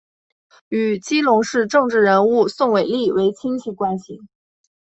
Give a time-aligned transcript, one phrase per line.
[0.69, 4.19] 与基隆市政治人物宋玮莉为亲戚关系。